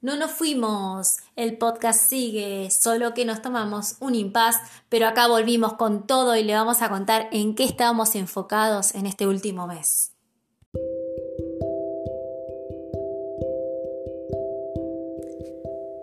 [0.00, 4.54] No nos fuimos, el podcast sigue, solo que nos tomamos un impas,
[4.88, 9.06] pero acá volvimos con todo y le vamos a contar en qué estábamos enfocados en
[9.06, 10.12] este último mes.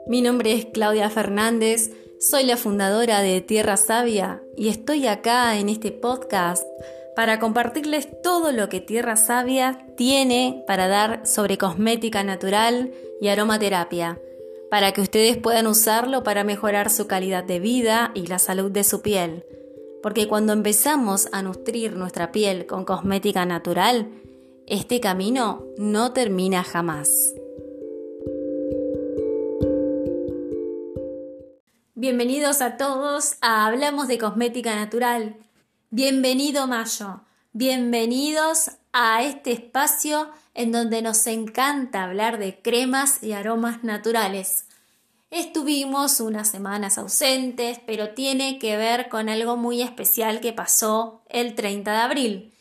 [0.08, 5.70] Mi nombre es Claudia Fernández, soy la fundadora de Tierra Sabia y estoy acá en
[5.70, 6.68] este podcast
[7.16, 12.92] para compartirles todo lo que Tierra Sabia tiene para dar sobre cosmética natural
[13.22, 14.20] y aromaterapia,
[14.70, 18.84] para que ustedes puedan usarlo para mejorar su calidad de vida y la salud de
[18.84, 19.46] su piel.
[20.02, 24.10] Porque cuando empezamos a nutrir nuestra piel con cosmética natural,
[24.68, 27.34] este camino no termina jamás.
[31.94, 35.38] Bienvenidos a todos a Hablamos de Cosmética Natural
[35.98, 37.22] Bienvenido Mayo,
[37.54, 44.66] bienvenidos a este espacio en donde nos encanta hablar de cremas y aromas naturales.
[45.30, 51.56] Estuvimos unas semanas ausentes, pero tiene que ver con algo muy especial que pasó el
[51.56, 52.54] 30 de abril.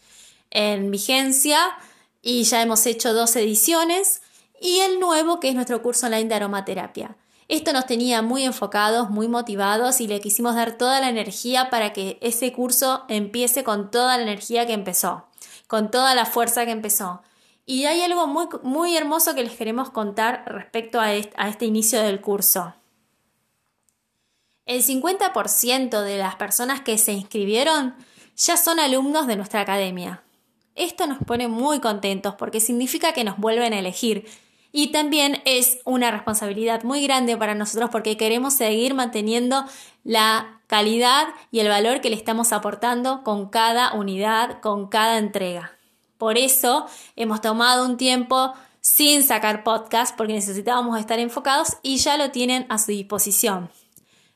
[0.50, 1.78] en vigencia
[2.24, 4.24] y ya hemos hecho dos ediciones.
[4.60, 7.18] Y el nuevo, que es nuestro curso online de aromaterapia.
[7.50, 11.94] Esto nos tenía muy enfocados, muy motivados y le quisimos dar toda la energía para
[11.94, 15.26] que ese curso empiece con toda la energía que empezó,
[15.66, 17.24] con toda la fuerza que empezó.
[17.66, 21.66] Y hay algo muy, muy hermoso que les queremos contar respecto a este, a este
[21.66, 22.76] inicio del curso.
[24.68, 27.96] El 50% de las personas que se inscribieron
[28.38, 30.22] ya son alumnos de nuestra academia.
[30.76, 34.28] Esto nos pone muy contentos porque significa que nos vuelven a elegir
[34.72, 39.66] y también es una responsabilidad muy grande para nosotros porque queremos seguir manteniendo
[40.04, 45.72] la calidad y el valor que le estamos aportando con cada unidad, con cada entrega.
[46.18, 46.86] Por eso
[47.16, 52.66] hemos tomado un tiempo sin sacar podcast porque necesitábamos estar enfocados y ya lo tienen
[52.70, 53.70] a su disposición.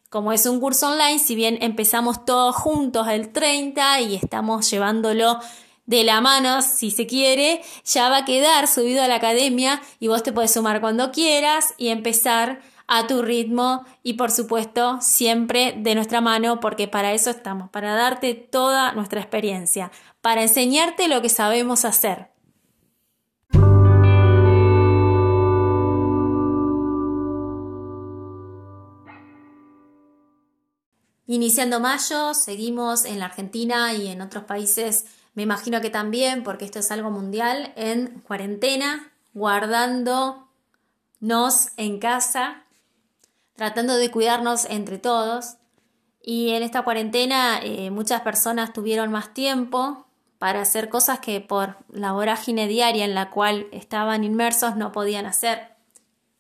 [0.10, 5.40] Como es un curso online, si bien empezamos todos juntos el 30 y estamos llevándolo
[5.86, 10.08] de la mano, si se quiere, ya va a quedar subido a la academia y
[10.08, 15.74] vos te puedes sumar cuando quieras y empezar a tu ritmo y por supuesto siempre
[15.78, 21.22] de nuestra mano porque para eso estamos, para darte toda nuestra experiencia, para enseñarte lo
[21.22, 22.34] que sabemos hacer.
[31.26, 36.66] Iniciando mayo, seguimos en la Argentina y en otros países me imagino que también, porque
[36.66, 40.48] esto es algo mundial, en cuarentena, guardándonos
[41.78, 42.64] en casa,
[43.56, 45.56] tratando de cuidarnos entre todos.
[46.22, 50.06] Y en esta cuarentena eh, muchas personas tuvieron más tiempo
[50.38, 55.26] para hacer cosas que por la vorágine diaria en la cual estaban inmersos no podían
[55.26, 55.74] hacer.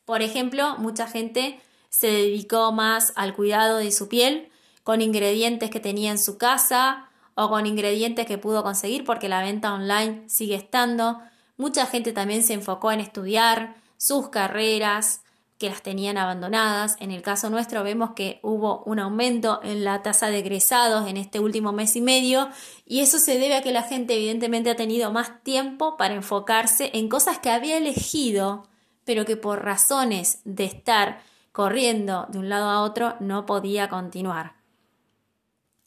[0.05, 4.49] Por ejemplo, mucha gente se dedicó más al cuidado de su piel
[4.83, 9.41] con ingredientes que tenía en su casa o con ingredientes que pudo conseguir porque la
[9.41, 11.19] venta online sigue estando.
[11.57, 15.21] Mucha gente también se enfocó en estudiar sus carreras
[15.57, 16.97] que las tenían abandonadas.
[16.99, 21.17] En el caso nuestro vemos que hubo un aumento en la tasa de egresados en
[21.17, 22.49] este último mes y medio
[22.85, 26.91] y eso se debe a que la gente evidentemente ha tenido más tiempo para enfocarse
[26.93, 28.67] en cosas que había elegido
[29.05, 34.55] pero que por razones de estar corriendo de un lado a otro no podía continuar.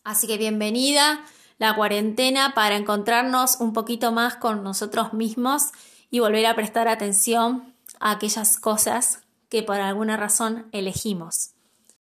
[0.05, 1.25] Así que bienvenida
[1.59, 5.71] la cuarentena para encontrarnos un poquito más con nosotros mismos
[6.11, 11.51] y volver a prestar atención a aquellas cosas que por alguna razón elegimos.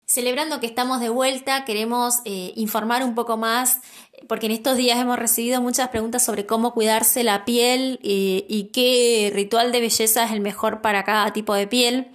[0.05, 3.81] Celebrando que estamos de vuelta, queremos eh, informar un poco más,
[4.27, 8.65] porque en estos días hemos recibido muchas preguntas sobre cómo cuidarse la piel y, y
[8.65, 12.11] qué ritual de belleza es el mejor para cada tipo de piel.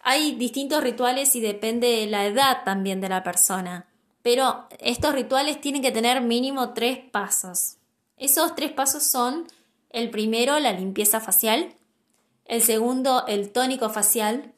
[0.00, 3.86] Hay distintos rituales y depende de la edad también de la persona.
[4.22, 7.76] Pero estos rituales tienen que tener mínimo tres pasos.
[8.16, 9.46] Esos tres pasos son
[9.90, 11.74] el primero, la limpieza facial,
[12.44, 14.52] el segundo, el tónico facial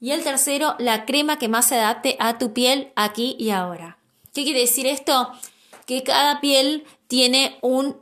[0.00, 3.98] y el tercero, la crema que más se adapte a tu piel aquí y ahora.
[4.34, 5.32] ¿Qué quiere decir esto?
[5.86, 8.01] Que cada piel tiene un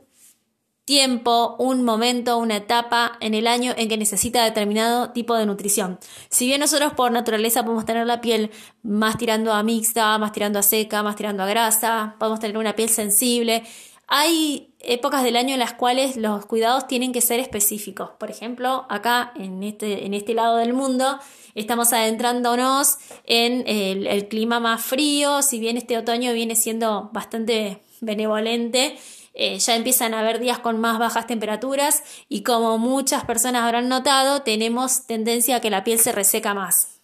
[0.91, 5.97] tiempo, un momento, una etapa en el año en que necesita determinado tipo de nutrición.
[6.27, 8.51] Si bien nosotros por naturaleza podemos tener la piel
[8.83, 12.75] más tirando a mixta, más tirando a seca, más tirando a grasa, podemos tener una
[12.75, 13.63] piel sensible,
[14.05, 18.09] hay épocas del año en las cuales los cuidados tienen que ser específicos.
[18.19, 21.19] Por ejemplo, acá en este, en este lado del mundo
[21.55, 27.81] estamos adentrándonos en el, el clima más frío, si bien este otoño viene siendo bastante
[28.01, 28.97] benevolente,
[29.33, 33.87] eh, ya empiezan a haber días con más bajas temperaturas y como muchas personas habrán
[33.87, 36.99] notado, tenemos tendencia a que la piel se reseca más.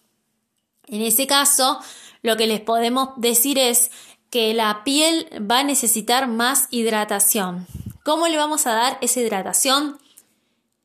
[0.86, 1.80] En ese caso,
[2.22, 3.90] lo que les podemos decir es
[4.30, 7.66] que la piel va a necesitar más hidratación.
[8.04, 9.98] ¿Cómo le vamos a dar esa hidratación?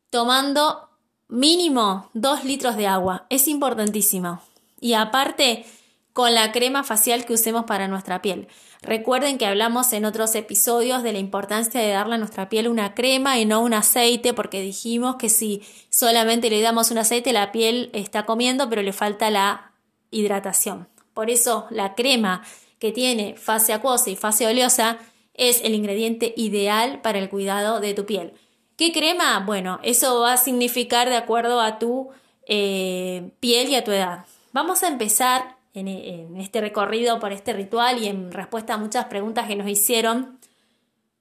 [0.09, 0.89] Tomando
[1.27, 3.25] mínimo 2 litros de agua.
[3.29, 4.41] Es importantísimo.
[4.79, 5.65] Y aparte,
[6.13, 8.47] con la crema facial que usemos para nuestra piel.
[8.81, 12.93] Recuerden que hablamos en otros episodios de la importancia de darle a nuestra piel una
[12.93, 17.51] crema y no un aceite, porque dijimos que si solamente le damos un aceite, la
[17.51, 19.71] piel está comiendo, pero le falta la
[20.11, 20.87] hidratación.
[21.13, 22.43] Por eso la crema
[22.77, 24.97] que tiene fase acuosa y fase oleosa
[25.33, 28.33] es el ingrediente ideal para el cuidado de tu piel.
[28.75, 29.39] ¿Qué crema?
[29.39, 32.09] Bueno, eso va a significar de acuerdo a tu
[32.45, 34.25] eh, piel y a tu edad.
[34.51, 39.47] Vamos a empezar en, este recorrido por este ritual y en respuesta a muchas preguntas
[39.47, 40.39] que nos hicieron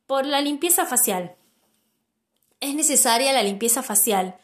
[0.06, 1.34] por la limpieza facial.
[2.60, 4.36] Es necesaria la limpieza facial.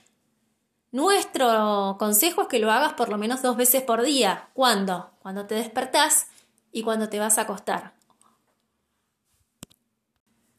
[0.91, 4.49] Nuestro consejo es que lo hagas por lo menos dos veces por día.
[4.55, 5.11] ¿Cuándo?
[5.21, 6.27] Cuando te despertás
[6.73, 7.93] y cuando te vas a acostar.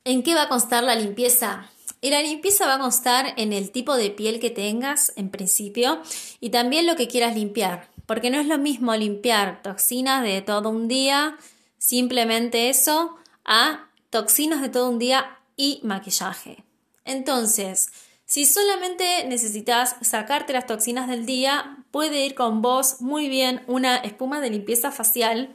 [0.04, 1.70] ¿En qué va a constar la limpieza?
[2.02, 6.02] Y la limpieza va a constar en el tipo de piel que tengas en principio
[6.40, 10.70] y también lo que quieras limpiar porque no es lo mismo limpiar toxinas de todo
[10.70, 11.38] un día,
[11.78, 13.16] simplemente eso,
[13.46, 16.64] a toxinas de todo un día y maquillaje.
[17.06, 17.92] Entonces,
[18.26, 23.98] si solamente necesitas sacarte las toxinas del día, puede ir con vos muy bien una
[23.98, 25.54] espuma de limpieza facial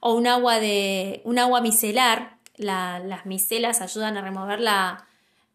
[0.00, 2.38] o un agua, de, un agua micelar.
[2.56, 4.60] las micelas ayudan a remover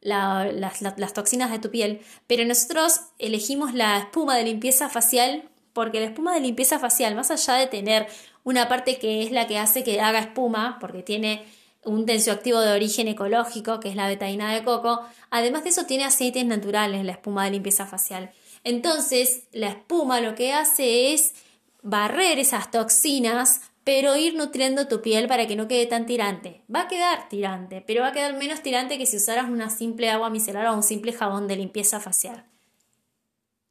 [0.05, 5.99] las, las toxinas de tu piel, pero nosotros elegimos la espuma de limpieza facial porque
[5.99, 8.07] la espuma de limpieza facial, más allá de tener
[8.43, 11.45] una parte que es la que hace que haga espuma, porque tiene
[11.83, 16.05] un tensioactivo de origen ecológico, que es la betaína de coco, además de eso tiene
[16.05, 18.31] aceites naturales la espuma de limpieza facial.
[18.63, 21.33] Entonces, la espuma lo que hace es
[21.81, 26.63] barrer esas toxinas, pero ir nutriendo tu piel para que no quede tan tirante.
[26.73, 30.09] Va a quedar tirante, pero va a quedar menos tirante que si usaras una simple
[30.09, 32.45] agua micelar o un simple jabón de limpieza facial.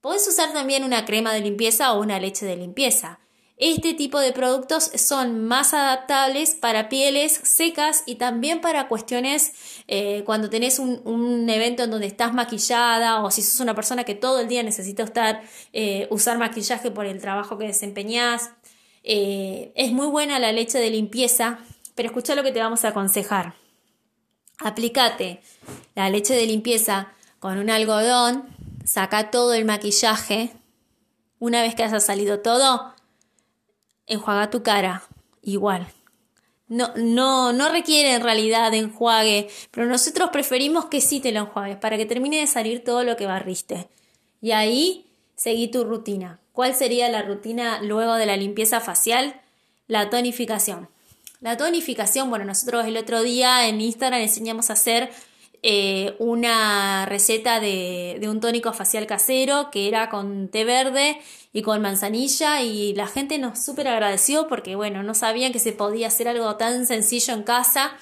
[0.01, 3.19] Podés usar también una crema de limpieza o una leche de limpieza.
[3.57, 9.53] Este tipo de productos son más adaptables para pieles secas y también para cuestiones
[9.89, 14.15] eh, cuando tenés un, evento en donde estás maquillada o si sos una persona que
[14.15, 18.51] todo el día necesita estar, eh, usar maquillaje por el trabajo que desempeñás.
[19.05, 21.59] Eh, es muy buena la leche de limpieza,
[21.95, 23.55] pero escucha lo que te vamos a aconsejar.
[24.59, 25.43] Aplicate
[25.95, 28.45] la leche de limpieza con un algodón
[28.85, 30.53] saca todo el maquillaje.
[31.39, 32.95] Una vez que haya salido todo,
[34.07, 35.03] enjuaga tu cara.
[35.43, 35.87] Igual.
[36.69, 41.41] No, no, no requiere en realidad de enjuague, pero nosotros preferimos que sí te lo
[41.41, 43.91] enjuagues para que termine de salir todo lo que barriste.
[44.41, 46.41] Y ahí seguí tu rutina.
[46.55, 49.41] ¿Cuál sería la rutina luego de la limpieza facial?
[49.89, 50.89] La tonificación.
[51.41, 55.11] La tonificación, bueno, nosotros el otro día en Instagram enseñamos a hacer
[55.65, 61.21] eh, una receta de, un tónico facial casero que era con té verde
[61.53, 65.73] y con manzanilla y la gente nos súper agradeció porque bueno, no sabían que se
[65.73, 67.97] podía hacer algo tan sencillo en casa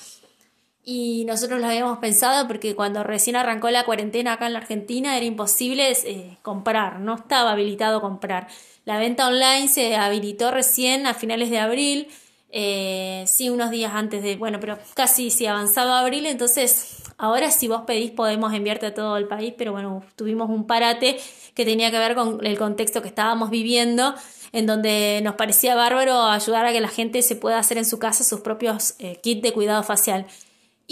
[0.85, 5.17] y nosotros lo habíamos pensado porque cuando recién arrancó la cuarentena acá en la Argentina
[5.17, 8.49] era imposible eh, comprar, no estaba habilitado comprar.
[8.85, 12.09] La venta online se habilitó recién a finales de abril,
[12.51, 17.69] eh, sí, unos días antes de, bueno, pero casi si avanzado abril, entonces Ahora si
[17.69, 21.21] vos pedís podemos enviarte a todo el país, pero bueno, tuvimos un parate
[21.55, 24.17] que tenía que ver con el contexto que estábamos viviendo,
[24.51, 28.01] en donde nos parecía bárbaro ayudar a que la gente se pueda hacer en su
[28.01, 30.27] casa sus propios eh, kits de cuidado facial.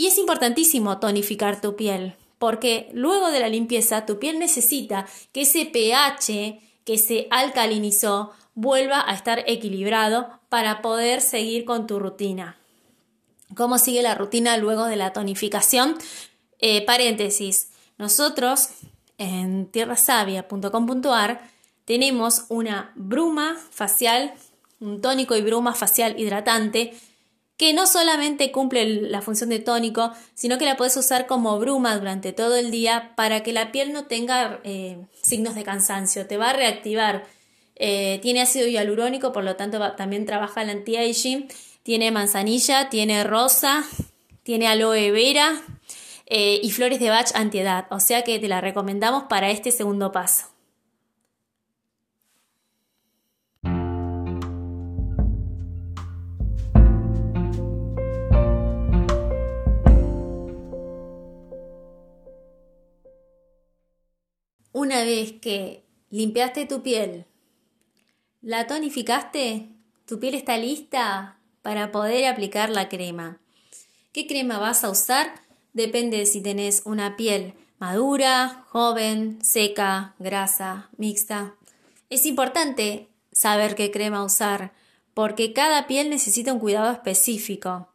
[0.01, 5.43] Y es importantísimo tonificar tu piel, porque luego de la limpieza tu piel necesita que
[5.43, 12.57] ese pH que se alcalinizó vuelva a estar equilibrado para poder seguir con tu rutina.
[13.55, 15.99] ¿Cómo sigue la rutina luego de la tonificación?
[16.61, 18.71] Eh, paréntesis, nosotros
[19.19, 21.43] en tierrasavia.com.ar
[21.85, 24.33] tenemos una bruma facial,
[24.81, 26.95] un tónico y bruma facial hidratante
[27.61, 31.95] que no solamente cumple la función de tónico, sino que la puedes usar como bruma
[31.99, 36.39] durante todo el día para que la piel no tenga eh, signos de cansancio, te
[36.39, 37.27] va a reactivar.
[37.77, 41.49] Eh, tiene ácido hialurónico, por lo tanto también trabaja el anti-aging,
[41.83, 43.85] tiene manzanilla, tiene rosa,
[44.43, 45.61] tiene aloe vera
[46.25, 50.13] eh, y flores de Bach antiedad, o sea que te la recomendamos para este segundo
[50.13, 50.50] paso.
[64.83, 67.27] Una vez que limpiaste tu piel,
[68.41, 69.69] la tonificaste,
[70.07, 73.43] tu piel está lista para poder aplicar la crema.
[74.13, 75.45] ¿Qué crema vas a usar?
[75.75, 81.57] Depende de si tenés una piel madura, joven, seca, grasa, mixta.
[82.09, 84.73] Es importante saber qué crema usar
[85.13, 87.93] porque cada piel necesita un cuidado específico.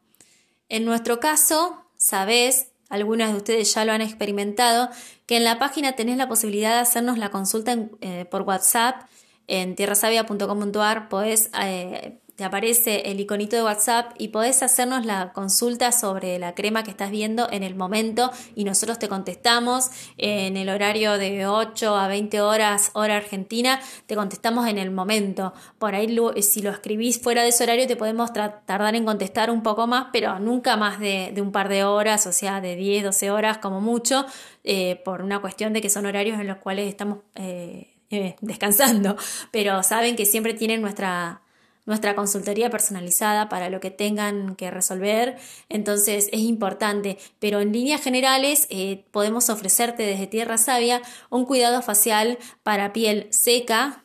[0.69, 4.89] En nuestro caso, sabés algunas de ustedes ya lo han experimentado,
[5.25, 9.07] que en la página tenés la posibilidad de hacernos la consulta eh, por WhatsApp
[9.47, 15.91] en tierrasavia.com.ar, podés eh, te aparece el iconito de WhatsApp y podés hacernos la consulta
[15.91, 20.69] sobre la crema que estás viendo en el momento y nosotros te contestamos en el
[20.69, 25.53] horario de 8 a 20 horas hora argentina, te contestamos en el momento.
[25.79, 29.63] Por ahí si lo escribís fuera de ese horario te podemos tardar en contestar un
[29.63, 33.31] poco más, pero nunca más de, un par de horas, o sea, de 10, 12
[33.31, 34.25] horas como mucho,
[34.63, 37.19] eh, por una cuestión de que son horarios en los cuales estamos...
[37.35, 39.17] Eh, eh, descansando,
[39.49, 41.41] pero saben que siempre tienen nuestra
[41.85, 45.37] nuestra consultoría personalizada para lo que tengan que resolver.
[45.69, 51.81] Entonces es importante, pero en líneas generales eh, podemos ofrecerte desde Tierra Sabia un cuidado
[51.81, 54.03] facial para piel seca.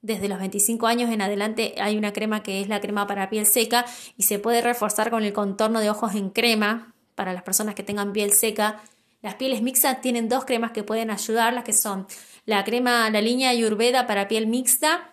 [0.00, 3.46] Desde los 25 años en adelante hay una crema que es la crema para piel
[3.46, 3.86] seca
[4.16, 7.84] y se puede reforzar con el contorno de ojos en crema para las personas que
[7.84, 8.82] tengan piel seca.
[9.20, 12.08] Las pieles mixtas tienen dos cremas que pueden ayudar, las que son
[12.44, 15.11] la crema, la línea Ayurveda para piel mixta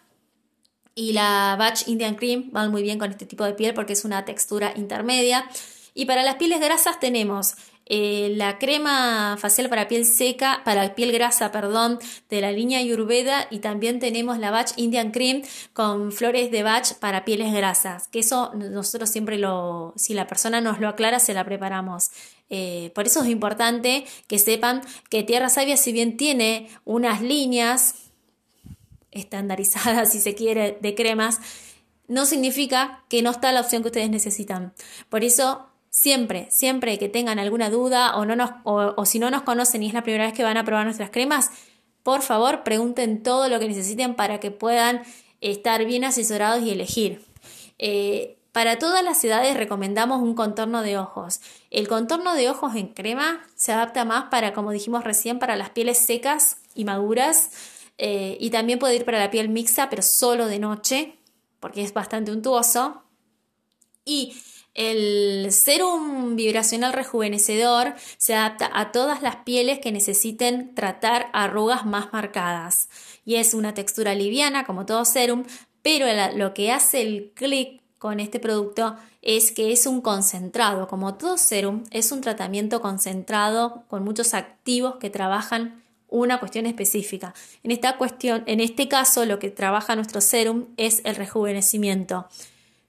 [0.95, 4.05] y la Batch Indian Cream van muy bien con este tipo de piel porque es
[4.05, 5.49] una textura intermedia.
[5.93, 7.55] Y para las pieles grasas tenemos
[7.91, 11.97] eh, la crema facial para piel seca, para piel grasa, perdón,
[12.29, 15.41] de la línea Ayurveda y también tenemos la Batch Indian Cream
[15.73, 20.61] con flores de Batch para pieles grasas, que eso nosotros siempre lo, si la persona
[20.61, 22.11] nos lo aclara, se la preparamos.
[22.51, 28.08] Eh, por eso es importante que sepan que Tierra Sabia, si bien tiene unas líneas
[29.11, 31.39] estandarizada, si se quiere, de cremas,
[32.07, 34.73] no significa que no está la opción que ustedes necesitan.
[35.09, 39.83] Por eso, siempre, siempre que tengan alguna duda o, no o, si no nos conocen
[39.83, 41.51] y es la primera vez que van a probar nuestras cremas,
[42.03, 45.03] por favor pregunten todo lo que necesiten para que puedan
[45.41, 47.21] estar bien asesorados y elegir.
[47.77, 51.39] Eh, para todas las edades recomendamos un contorno de ojos.
[51.69, 55.69] El contorno de ojos en crema se adapta más para, como dijimos recién, para las
[55.69, 57.51] pieles secas y maduras
[58.01, 61.17] eh, y también puede ir para la piel mixta, pero solo de noche,
[61.59, 63.03] porque es bastante untuoso.
[64.05, 64.33] Y
[64.73, 72.13] el serum vibracional rejuvenecedor se adapta a todas las pieles que necesiten tratar arrugas más
[72.13, 72.87] marcadas.
[73.25, 75.43] Y es una textura liviana, como todo serum,
[75.81, 76.05] pero
[76.37, 80.87] lo que hace el clic con este producto es que es un concentrado.
[80.87, 87.33] Como todo serum, es un tratamiento concentrado con muchos activos que trabajan una cuestión específica.
[87.63, 92.27] En esta cuestión, en este caso, lo que trabaja nuestro serum es el rejuvenecimiento.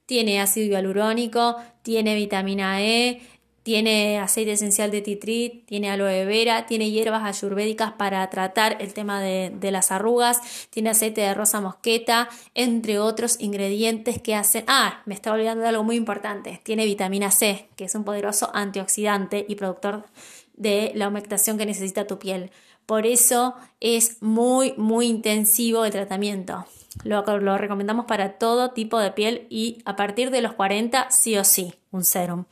[0.06, 3.22] Tiene ácido hialurónico, tiene vitamina E,
[3.62, 9.20] tiene aceite esencial de titrit, tiene aloe vera, tiene hierbas ayurvédicas para tratar el tema
[9.20, 14.64] de, de, las arrugas, tiene aceite de rosa mosqueta, entre otros ingredientes que hacen...
[14.66, 16.60] Ah, me estaba olvidando de algo muy importante.
[16.64, 20.06] Tiene vitamina C, que es un poderoso antioxidante y productor
[20.54, 22.50] de la humectación que necesita tu piel.
[22.90, 26.66] Por eso es muy, muy intensivo el tratamiento.
[27.04, 27.22] Lo,
[27.56, 31.72] recomendamos para todo tipo de piel y a partir de los 40 sí o sí,
[31.92, 32.46] un serum.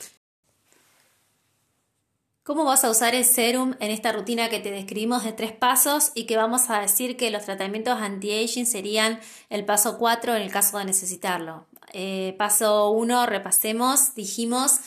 [2.45, 6.13] ¿Cómo vas a usar el serum en esta rutina que te describimos de tres pasos
[6.15, 9.19] y que vamos a decir que los tratamientos anti-aging serían
[9.51, 11.67] el paso 4 en el caso de necesitarlo?
[11.93, 14.79] Eh, paso 1, repasemos, dijimos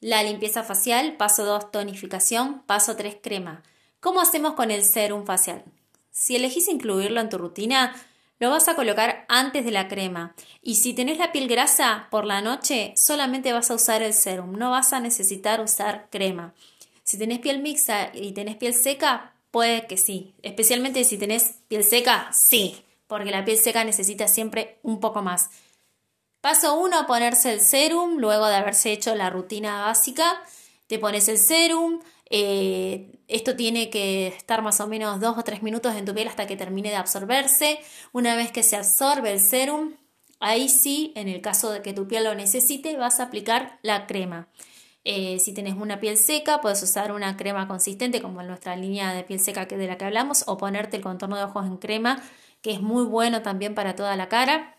[0.00, 3.62] la limpieza facial, paso 2, tonificación, paso 3, crema.
[4.06, 5.64] ¿Cómo hacemos con el serum facial?
[6.12, 7.92] Si elegís incluirlo en tu rutina,
[8.38, 10.32] lo vas a colocar antes de la crema.
[10.62, 14.52] Y si tenés la piel grasa por la noche, solamente vas a usar el serum,
[14.52, 16.54] no vas a necesitar usar crema.
[17.02, 20.36] Si tenés piel mixta y tenés piel seca, puede que sí.
[20.42, 25.50] Especialmente si tenés piel seca, sí, porque la piel seca necesita siempre un poco más.
[26.40, 30.44] Paso 1, ponerse el serum luego de haberse hecho la rutina básica.
[30.86, 31.98] Te pones el serum.
[32.30, 36.28] Eh, esto tiene que estar más o menos 2 o 3 minutos en tu piel
[36.28, 37.78] hasta que termine de absorberse.
[38.12, 39.94] Una vez que se absorbe el serum,
[40.40, 44.06] ahí sí, en el caso de que tu piel lo necesite, vas a aplicar la
[44.06, 44.48] crema.
[45.04, 49.22] Eh, si tienes una piel seca, puedes usar una crema consistente como nuestra línea de
[49.22, 52.20] piel seca de la que hablamos o ponerte el contorno de ojos en crema,
[52.60, 54.75] que es muy bueno también para toda la cara.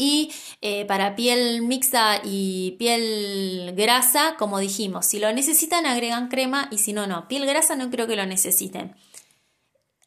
[0.00, 6.68] Y eh, para piel mixta y piel grasa, como dijimos, si lo necesitan agregan crema
[6.70, 7.26] y si no, no.
[7.26, 8.94] Piel grasa no creo que lo necesiten.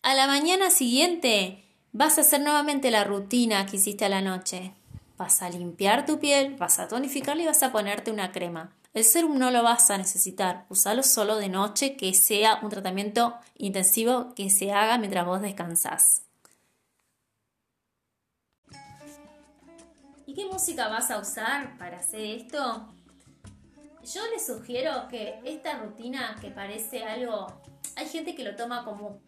[0.02, 4.72] A la mañana siguiente vas a hacer nuevamente la rutina que hiciste a la noche.
[5.18, 8.74] Vas a limpiar tu piel, vas a tonificarla y vas a ponerte una crema.
[8.94, 13.36] El serum no lo vas a necesitar, usalo solo de noche, que sea un tratamiento
[13.58, 16.22] intensivo que se haga mientras vos descansás.
[20.32, 22.88] ¿Y qué música vas a usar para hacer esto?
[24.02, 27.48] Yo les sugiero que esta rutina que parece algo,
[27.98, 29.20] hay gente que lo toma como,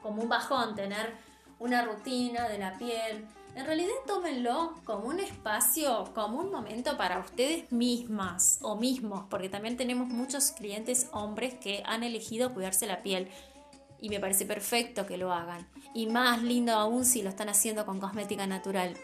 [0.00, 1.14] como un bajón, tener
[1.58, 3.26] una rutina de la piel,
[3.56, 9.48] en realidad tómenlo como un espacio, como un momento para ustedes mismas o mismos, porque
[9.48, 13.28] también tenemos muchos clientes hombres que han elegido cuidarse la piel
[14.00, 15.66] y me parece perfecto que lo hagan.
[15.92, 18.96] Y más lindo aún si lo están haciendo con cosmética natural.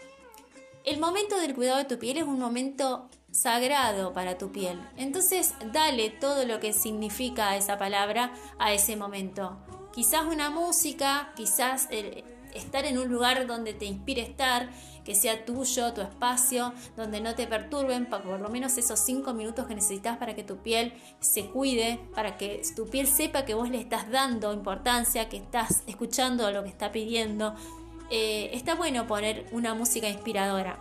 [0.83, 4.81] El momento del cuidado de tu piel es un momento sagrado para tu piel.
[4.97, 9.57] Entonces, dale todo lo que significa esa palabra a ese momento.
[9.93, 11.87] Quizás una música, quizás
[12.53, 14.71] estar en un lugar donde te inspire estar,
[15.05, 19.67] que sea tuyo, tu espacio, donde no te perturben, por lo menos esos cinco minutos
[19.67, 23.69] que necesitas para que tu piel se cuide, para que tu piel sepa que vos
[23.69, 27.55] le estás dando importancia, que estás escuchando lo que está pidiendo.
[28.09, 30.77] Eh, está bueno poner una música inspiradora.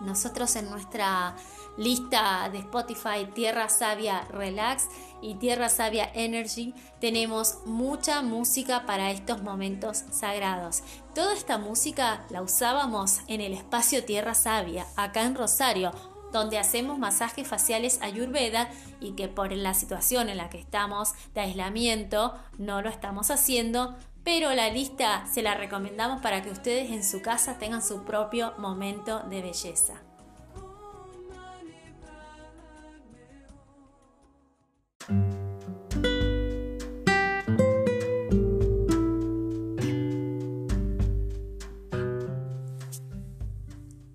[0.00, 1.36] Nosotros en nuestra
[1.76, 4.88] lista de Spotify Tierra Sabia Relax
[5.22, 10.82] y Tierra Sabia Energy tenemos mucha música para estos momentos sagrados.
[11.14, 15.92] Toda esta música la usábamos en el espacio Tierra Sabia, acá en Rosario,
[16.32, 18.68] donde hacemos masajes faciales ayurveda
[19.00, 23.94] y que por la situación en la que estamos de aislamiento no lo estamos haciendo,
[24.24, 28.54] pero la lista se la recomendamos para que ustedes en su casa tengan su propio
[28.58, 30.02] momento de belleza.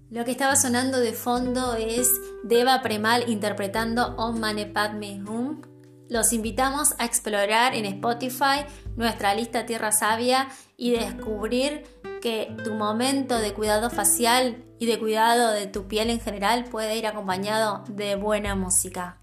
[0.10, 2.10] Lo que estaba sonando de fondo es
[2.44, 5.67] Deva Premal interpretando Om Mane Padme Hum.
[6.10, 8.66] Los invitamos a explorar en Spotify
[8.96, 11.84] nuestra lista Tierra Sabia y descubrir
[12.22, 16.98] que tu momento de cuidado facial y de cuidado de tu piel en general puede
[16.98, 19.18] ir acompañado de buena música.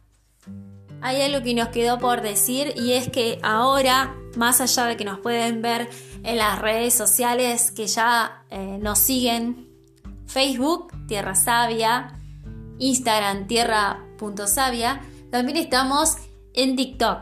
[1.00, 5.04] Hay algo que nos quedó por decir y es que ahora, más allá de que
[5.04, 5.88] nos pueden ver
[6.22, 9.68] en las redes sociales que ya eh, nos siguen,
[10.26, 12.20] Facebook, Tierra Sabia,
[12.78, 16.16] Instagram, Tierra.sabia, también estamos
[16.54, 17.18] en TikTok.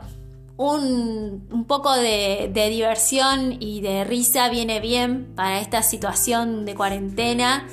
[0.57, 7.67] Un, poco de, de diversión y de risa viene bien para esta situación de cuarentena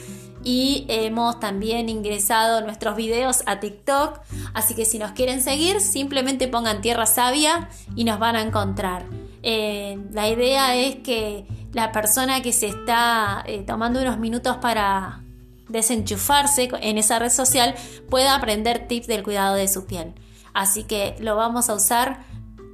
[0.44, 4.22] y hemos también ingresado nuestros videos a TikTok.
[4.54, 9.06] Así que si nos quieren seguir, simplemente pongan Tierra Sabia y nos van a encontrar.
[9.44, 15.22] Eh, la idea es que la persona que se está eh, tomando unos minutos para
[15.68, 17.76] desenchufarse en esa red social
[18.10, 20.14] pueda aprender tips del cuidado de su piel.
[20.54, 22.24] Así que lo vamos a usar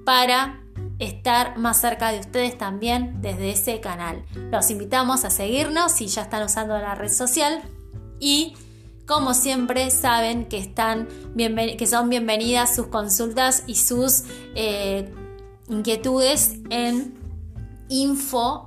[0.06, 0.60] para
[1.00, 4.24] estar más cerca de ustedes también desde ese canal.
[4.52, 7.62] Los invitamos a seguirnos si ya están usando la red social
[8.20, 8.56] y
[9.06, 14.24] como siempre saben que, están que son bienvenidas sus consultas y sus
[14.56, 15.14] eh,
[15.70, 17.14] inquietudes en
[17.88, 18.66] info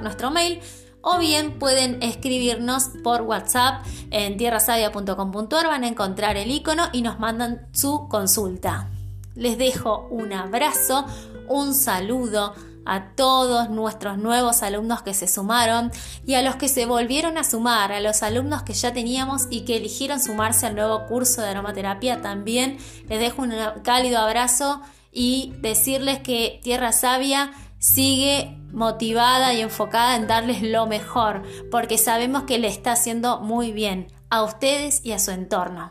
[0.00, 0.60] nuestro mail
[1.02, 7.18] o bien pueden escribirnos por WhatsApp en tierrasavia.com.ar van a encontrar el icono y nos
[7.18, 8.88] mandan su consulta.
[9.34, 11.06] Les dejo un abrazo,
[11.48, 12.54] un saludo
[12.88, 15.92] a todos nuestros nuevos alumnos que se sumaron
[16.26, 19.60] y a los que se volvieron a sumar, a los alumnos que ya teníamos y
[19.60, 22.78] que eligieron sumarse al nuevo curso de aromaterapia también.
[23.08, 23.52] Les dejo un
[23.84, 24.80] cálido abrazo
[25.12, 32.44] y decirles que Tierra Sabia sigue motivada y enfocada en darles lo mejor, porque sabemos
[32.44, 35.90] que le está haciendo muy bien a ustedes y a su entorno.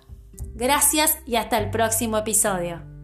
[0.55, 2.96] Gracias y hasta el próximo episodio.